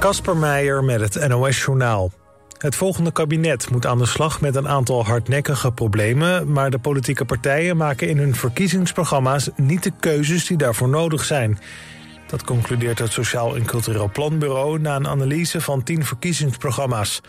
[0.00, 2.12] Kasper Meijer met het NOS-journaal.
[2.58, 6.52] Het volgende kabinet moet aan de slag met een aantal hardnekkige problemen...
[6.52, 9.50] maar de politieke partijen maken in hun verkiezingsprogramma's...
[9.56, 11.58] niet de keuzes die daarvoor nodig zijn.
[12.26, 14.78] Dat concludeert het Sociaal en Cultureel Planbureau...
[14.78, 17.20] na een analyse van tien verkiezingsprogramma's.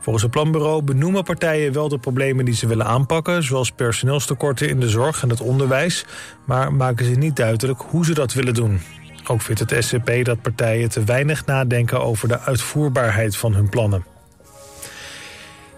[0.00, 3.42] Volgens het planbureau benoemen partijen wel de problemen die ze willen aanpakken...
[3.42, 6.04] zoals personeelstekorten in de zorg en het onderwijs...
[6.44, 8.80] maar maken ze niet duidelijk hoe ze dat willen doen.
[9.26, 14.04] Ook vindt het SCP dat partijen te weinig nadenken over de uitvoerbaarheid van hun plannen.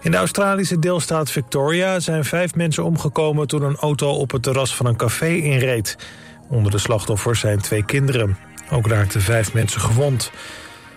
[0.01, 3.47] In de Australische deelstaat Victoria zijn vijf mensen omgekomen...
[3.47, 5.97] toen een auto op het terras van een café inreed.
[6.49, 8.37] Onder de slachtoffers zijn twee kinderen.
[8.71, 10.31] Ook raakten vijf mensen gewond.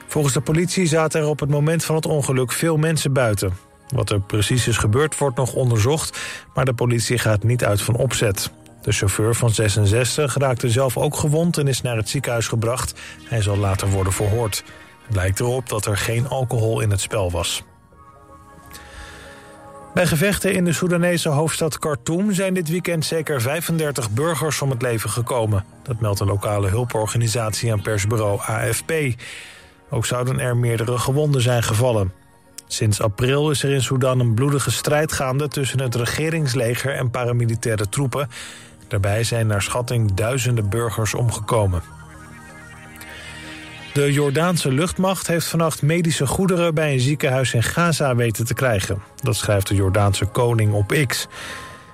[0.07, 3.53] Volgens de politie zaten er op het moment van het ongeluk veel mensen buiten.
[3.89, 6.19] Wat er precies is gebeurd wordt nog onderzocht...
[6.55, 8.51] maar de politie gaat niet uit van opzet.
[8.83, 13.01] De chauffeur van 66 raakte zelf ook gewond en is naar het ziekenhuis gebracht.
[13.25, 14.65] Hij zal later worden verhoord.
[15.03, 17.63] Het blijkt erop dat er geen alcohol in het spel was.
[19.95, 24.83] Bij gevechten in de Soedanese hoofdstad Khartoum zijn dit weekend zeker 35 burgers om het
[24.83, 25.65] leven gekomen.
[25.83, 28.93] Dat meldt een lokale hulporganisatie aan persbureau AFP.
[29.91, 32.13] Ook zouden er meerdere gewonden zijn gevallen.
[32.67, 37.89] Sinds april is er in Sudan een bloedige strijd gaande tussen het regeringsleger en paramilitaire
[37.89, 38.29] troepen.
[38.91, 41.83] Daarbij zijn naar schatting duizenden burgers omgekomen.
[43.93, 49.03] De Jordaanse luchtmacht heeft vannacht medische goederen bij een ziekenhuis in Gaza weten te krijgen.
[49.23, 51.29] Dat schrijft de Jordaanse koning op X.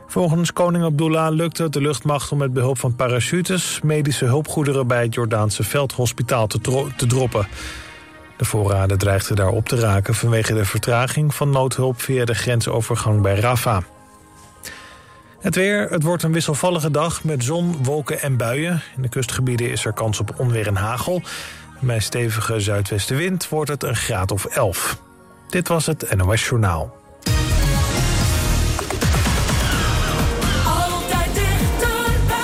[0.06, 3.80] Volgens koning Abdullah lukte het de luchtmacht om met behulp van parachutes...
[3.82, 6.60] medische hulpgoederen bij het Jordaanse veldhospitaal te,
[7.06, 7.48] droppen.
[8.36, 12.00] De voorraden dreigden daar op te raken vanwege de vertraging van noodhulp...
[12.00, 13.82] via de grensovergang bij Rafah.
[15.46, 18.82] Het weer, het wordt een wisselvallige dag met zon, wolken en buien.
[18.96, 21.22] In de kustgebieden is er kans op onweer en hagel.
[21.80, 24.98] Bij stevige zuidwestenwind wordt het een graad of 11.
[25.48, 26.96] Dit was het NOS Journaal.
[30.64, 32.36] Altijd dichterbij.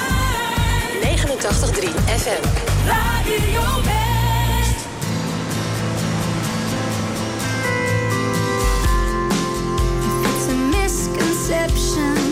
[1.02, 2.42] 89.3 FM.
[2.86, 4.86] Radio West.
[10.22, 12.31] It's a misconception.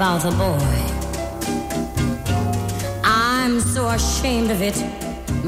[0.00, 0.72] About the boy.
[3.04, 4.82] I'm so ashamed of it,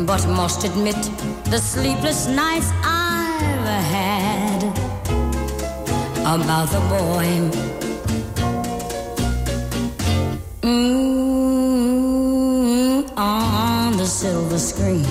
[0.07, 0.97] but must admit
[1.45, 3.67] the sleepless nights I've
[3.97, 4.63] had
[6.35, 7.27] about the boy.
[10.61, 11.89] Mm,
[13.17, 15.07] on the silver screen.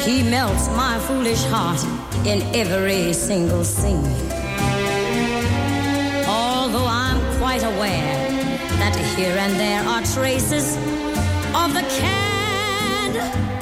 [0.00, 1.84] He melts my foolish heart
[2.24, 4.33] in every single scene.
[8.84, 10.76] That here and there are traces
[11.56, 13.53] of the cad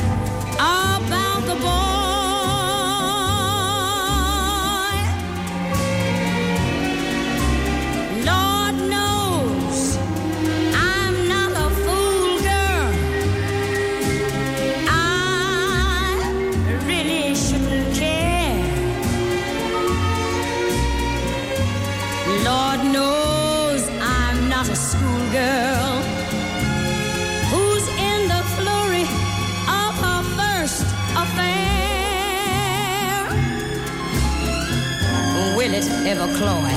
[36.12, 36.72] ever cloy?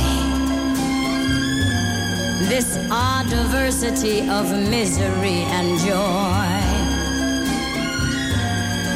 [2.48, 6.62] This odd diversity of misery and joy.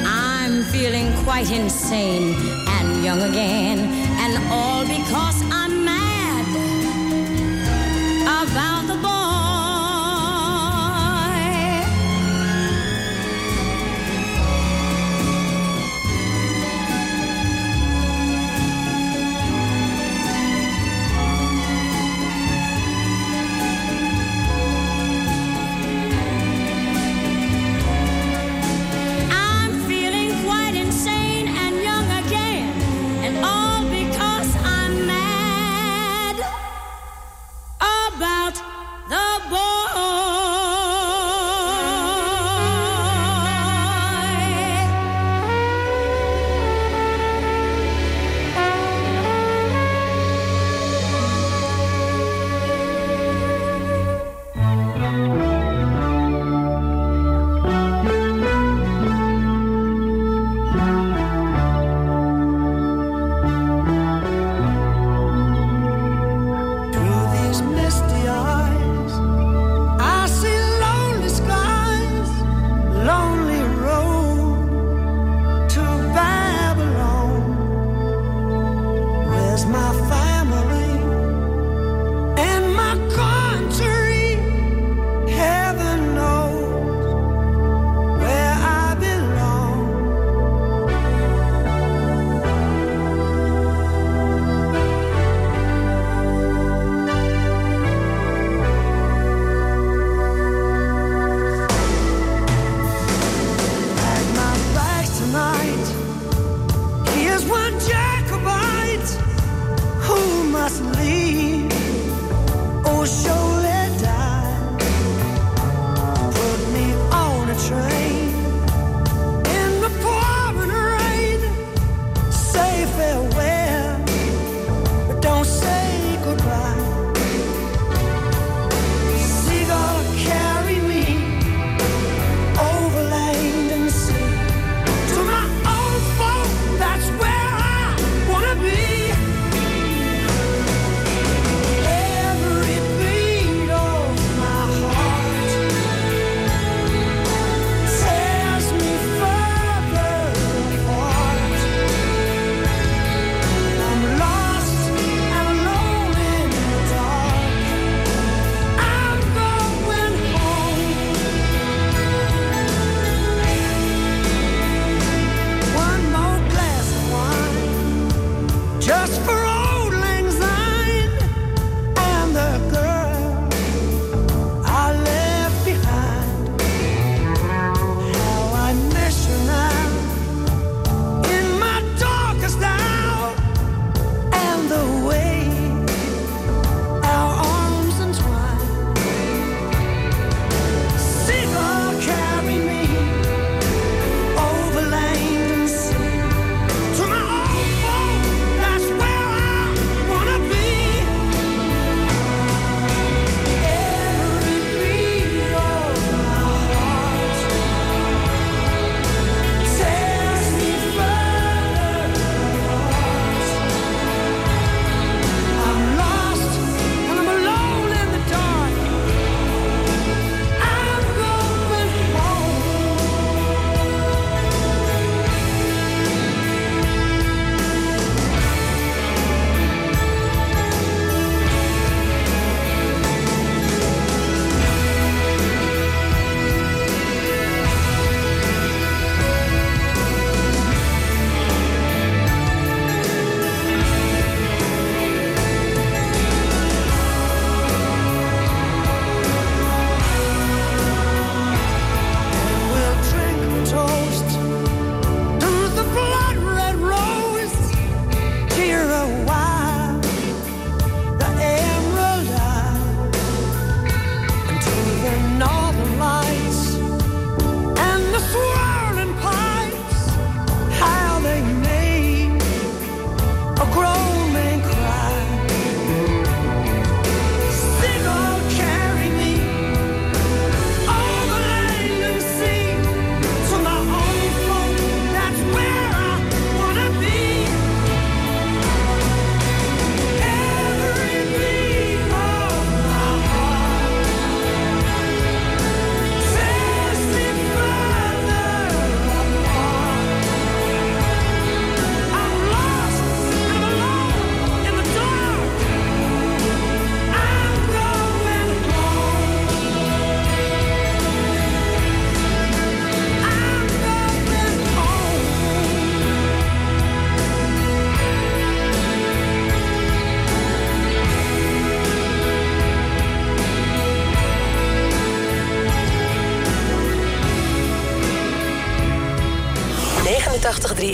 [0.08, 2.36] I'm feeling quite insane
[2.68, 3.99] and young again,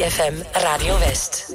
[0.06, 1.55] 89.3 FM Radio West.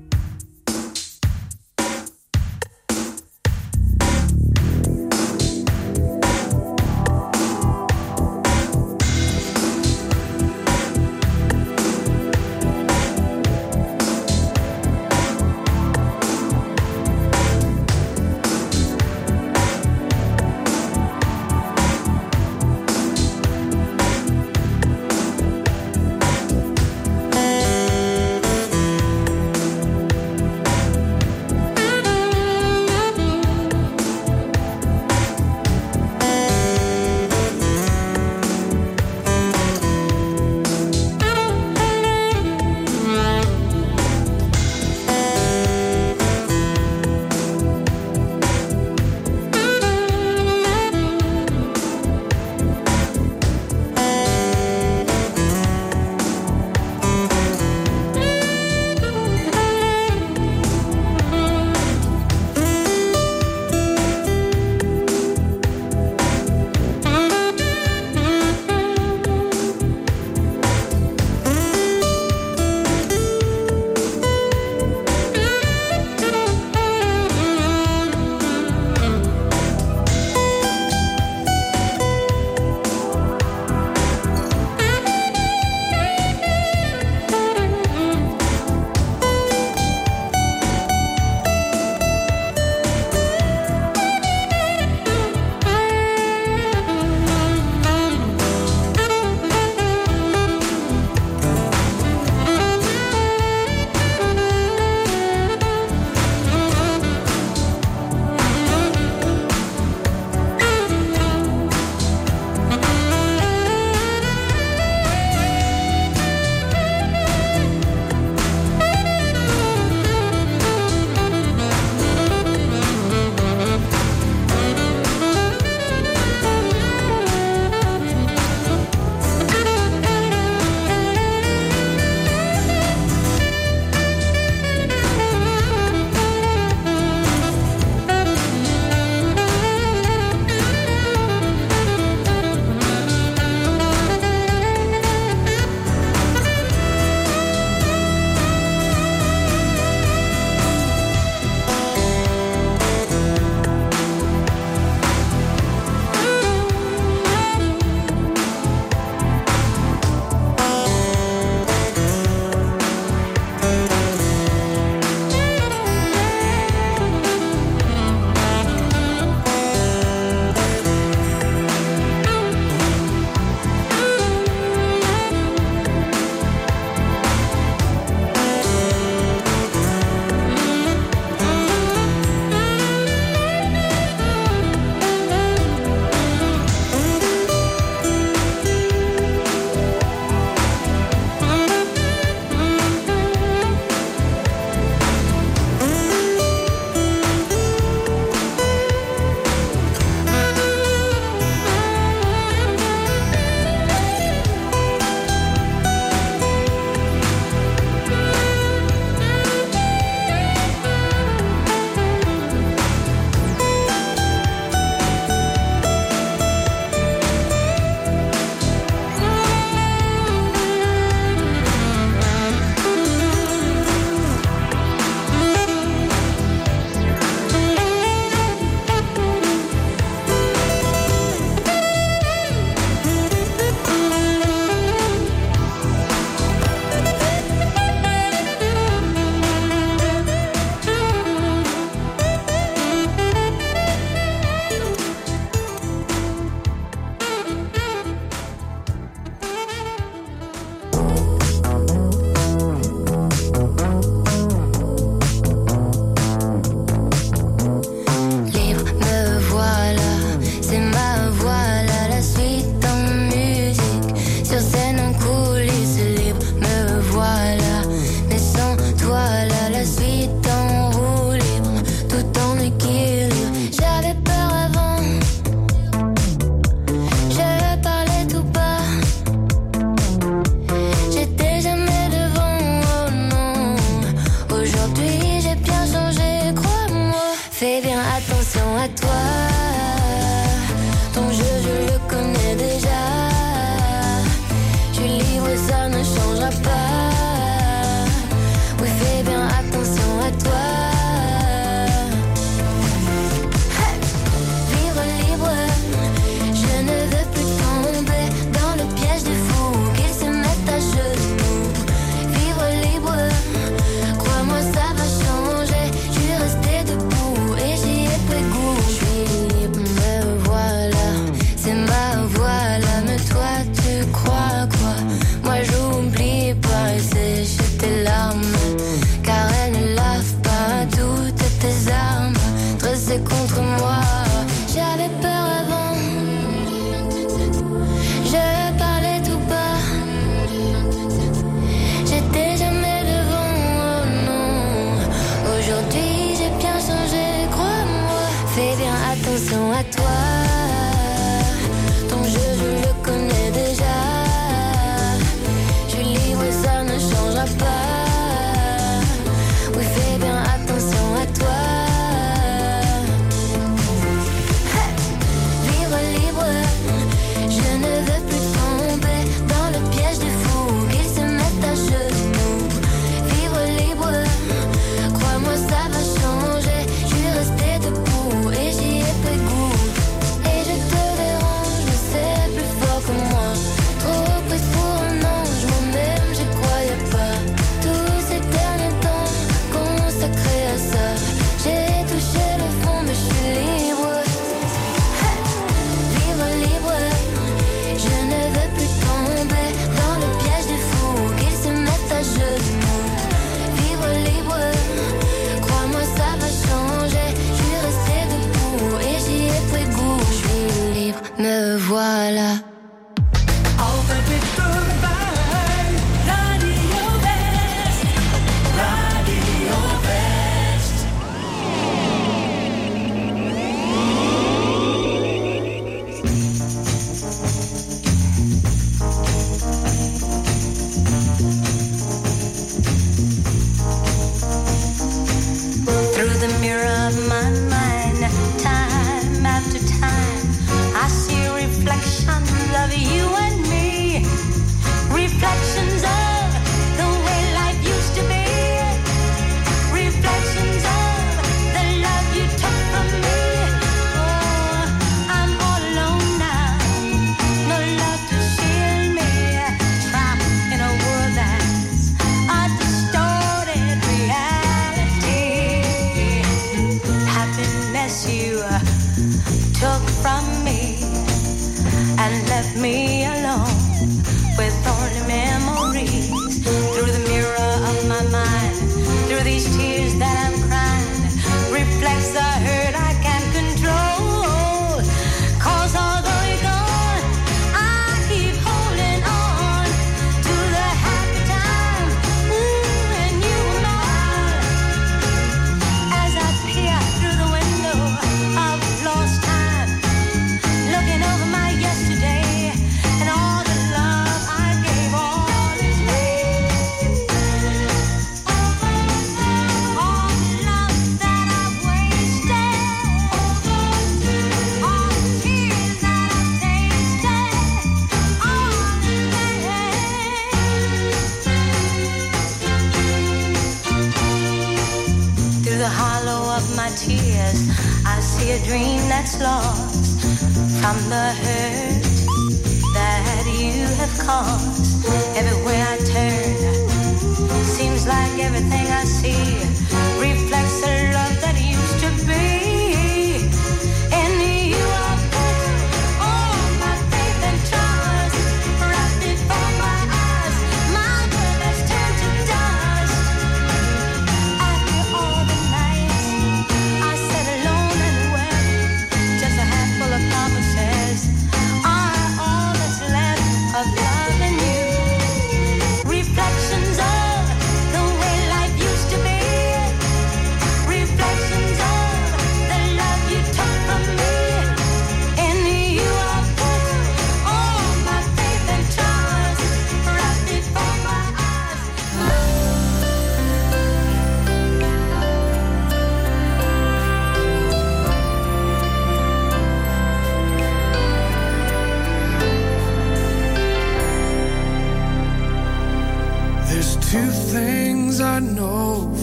[598.31, 599.20] I know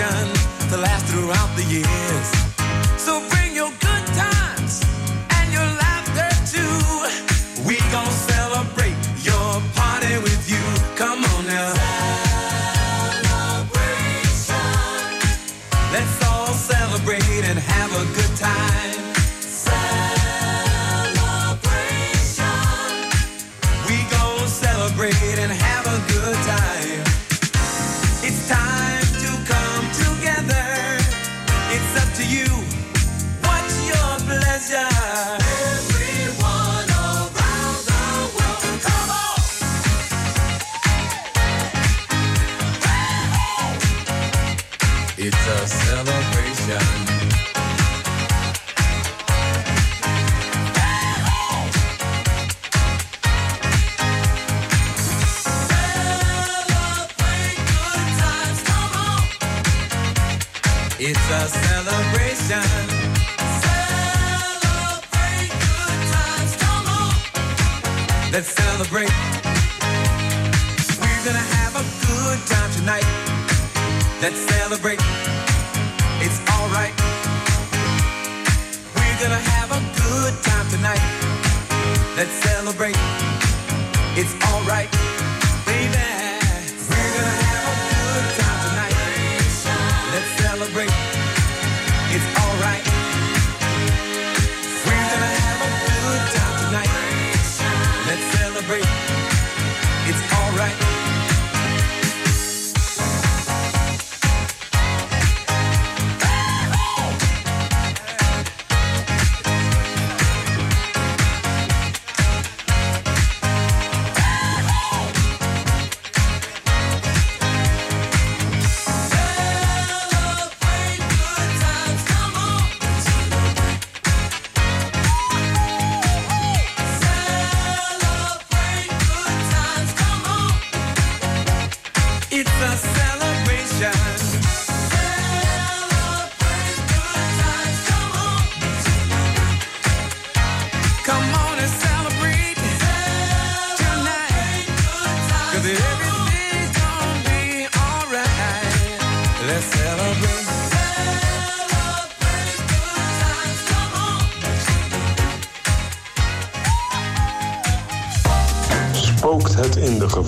[0.00, 0.39] passion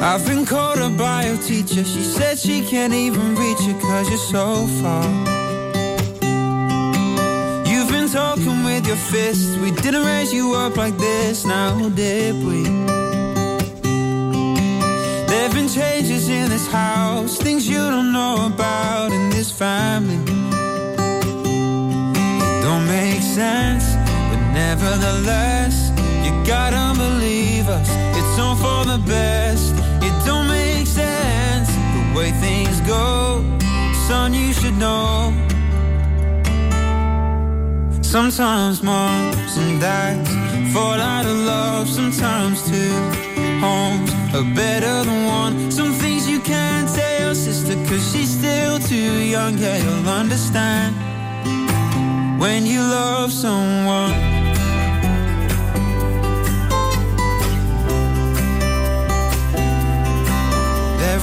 [0.00, 1.84] I've been called a bio teacher.
[1.84, 5.04] She said she can't even reach you cause you're so far.
[7.66, 9.56] You've been talking with your fists.
[9.58, 12.62] We didn't raise you up like this, now did we?
[15.28, 20.16] There've been changes in this house, things you don't know about in this family
[22.42, 23.94] It don't make sense,
[24.30, 25.87] but nevertheless,
[26.48, 27.90] gotta believe us.
[28.16, 29.74] It's all for the best.
[30.00, 33.44] It don't make sense the way things go.
[34.08, 35.34] Son, you should know.
[38.00, 40.30] Sometimes moms and dads
[40.72, 41.86] fall out of love.
[41.86, 42.94] Sometimes two
[43.60, 45.70] homes are better than one.
[45.70, 49.58] Some things you can't tell sister, cause she's still too young.
[49.58, 50.96] Yeah, you'll understand
[52.40, 54.27] when you love someone.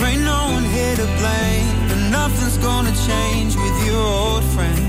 [0.05, 4.83] Ain't no one here to blame, and nothing's gonna change with your old friend.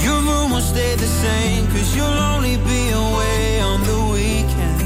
[0.00, 4.80] Your room will stay the same, cause you'll only be away on the weekend.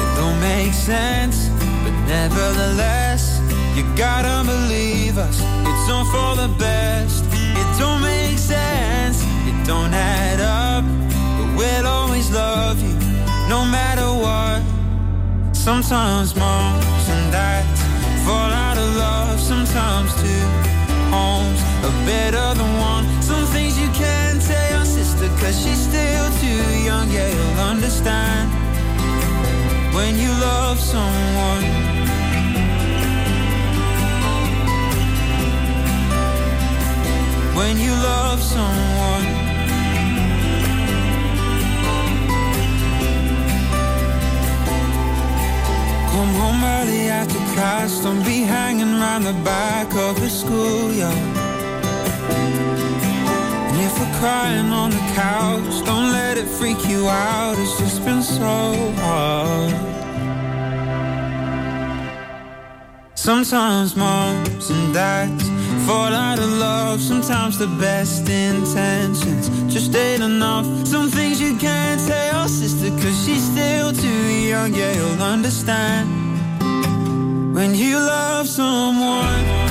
[0.00, 1.48] It don't make sense,
[1.82, 3.40] but nevertheless,
[3.76, 5.38] you gotta believe us.
[5.68, 7.24] It's all for the best.
[7.32, 9.22] It don't make sense.
[9.50, 10.84] It don't add up.
[11.38, 12.94] But we'll always love you,
[13.48, 14.75] no matter what.
[15.66, 17.82] Sometimes moms and dads
[18.24, 19.40] fall out of love.
[19.40, 20.44] Sometimes two
[21.10, 23.04] homes are better than one.
[23.20, 27.10] Some things you can't tell your sister, cause she's still too young.
[27.10, 28.48] Yeah, you'll understand
[29.92, 31.64] when you love someone.
[37.56, 39.35] when you love someone.
[46.16, 51.36] come home early after class Don't be hanging round the back of the schoolyard.
[53.68, 57.98] And if we're crying on the couch Don't let it freak you out It's just
[58.06, 58.56] been so
[59.04, 59.74] hard
[63.14, 65.44] Sometimes moms and dads
[65.86, 66.25] fall out
[67.00, 70.66] sometimes the best intentions just ain't enough.
[70.86, 74.74] Some things you can't tell sister, cause she's still too young.
[74.74, 76.08] Yeah, you'll understand
[77.54, 79.65] when you love someone.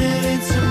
[0.00, 0.67] It's a.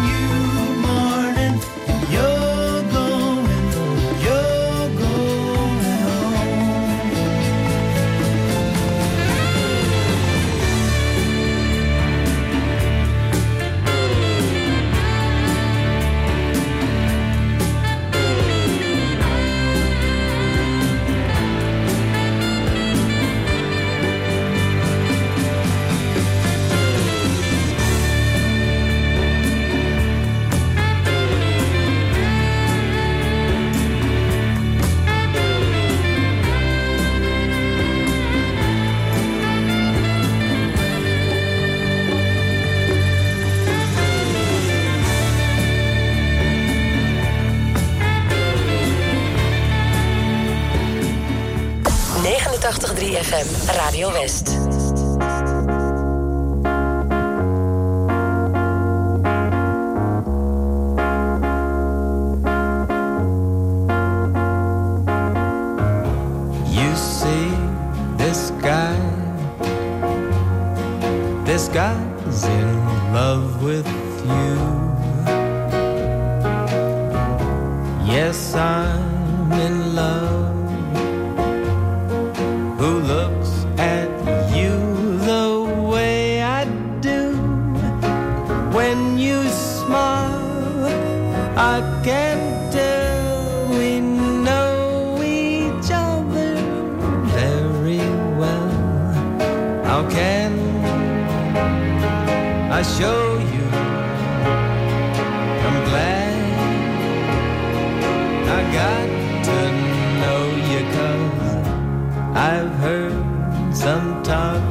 [112.60, 114.64] I've heard some talk.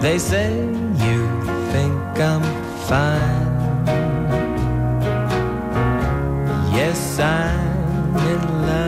[0.00, 0.50] They say
[1.04, 1.20] you
[1.70, 2.42] think I'm
[2.88, 3.46] fine.
[6.74, 8.85] Yes, I'm in love.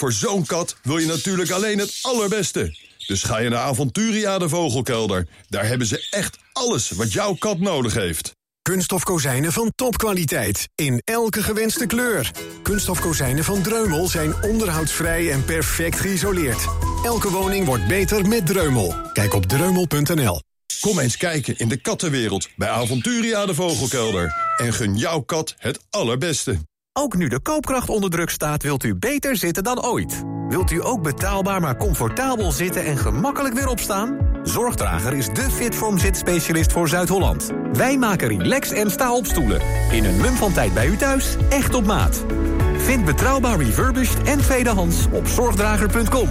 [0.00, 2.76] Voor zo'n kat wil je natuurlijk alleen het allerbeste.
[3.06, 5.28] Dus ga je naar Aventuria de Vogelkelder.
[5.48, 8.32] Daar hebben ze echt alles wat jouw kat nodig heeft.
[8.62, 10.68] Kunststof kozijnen van topkwaliteit.
[10.74, 12.30] In elke gewenste kleur.
[12.62, 16.64] Kunststof kozijnen van Dreumel zijn onderhoudsvrij en perfect geïsoleerd.
[17.04, 18.94] Elke woning wordt beter met Dreumel.
[19.12, 20.40] Kijk op dreumel.nl.
[20.80, 24.34] Kom eens kijken in de kattenwereld bij Aventuria de Vogelkelder.
[24.56, 26.58] En gun jouw kat het allerbeste.
[26.92, 30.22] Ook nu de koopkracht onder druk staat, wilt u beter zitten dan ooit.
[30.48, 34.18] Wilt u ook betaalbaar maar comfortabel zitten en gemakkelijk weer opstaan?
[34.42, 37.50] Zorgdrager is de Fitform zitspecialist voor Zuid-Holland.
[37.72, 39.60] Wij maken relax en sta-opstoelen.
[39.90, 42.24] In een mum van tijd bij u thuis, echt op maat.
[42.76, 46.28] Vind betrouwbaar refurbished en tweedehands op zorgdrager.com.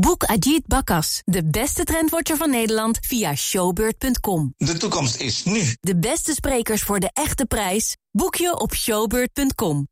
[0.00, 4.54] Boek Ajit Bakas, de beste trendwatcher van Nederland, via showbeurt.com.
[4.56, 5.74] De toekomst is nu.
[5.80, 9.88] De beste sprekers voor de echte prijs boek je op showbeurt.com.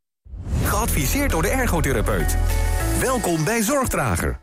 [0.63, 2.37] Geadviseerd door de ergotherapeut.
[3.01, 4.41] Welkom bij Zorgdrager.